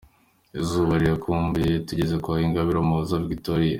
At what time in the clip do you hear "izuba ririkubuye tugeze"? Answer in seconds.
0.61-2.15